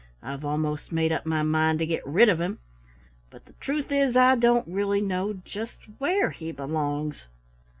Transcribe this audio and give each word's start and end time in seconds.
"I've 0.23 0.43
almost 0.43 0.91
made 0.91 1.11
up 1.11 1.27
my 1.27 1.43
mind 1.43 1.77
to 1.77 1.85
get 1.85 2.03
rid 2.07 2.27
of 2.27 2.41
him, 2.41 2.57
but 3.29 3.45
the 3.45 3.53
truth 3.59 3.91
is 3.91 4.15
I 4.15 4.33
don't 4.33 4.67
really 4.67 4.99
know 4.99 5.33
just 5.45 5.83
where 5.99 6.31
he 6.31 6.51
belongs." 6.51 7.25